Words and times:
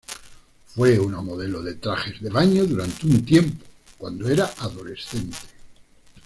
Fue 0.65 0.97
una 0.97 1.21
modelo 1.21 1.61
de 1.61 1.75
trajes 1.75 2.19
de 2.21 2.31
baño 2.31 2.65
durante 2.65 3.05
un 3.05 3.23
tiempo 3.23 3.63
cuando 3.99 4.27
era 4.29 4.45
adolescente. 4.57 5.37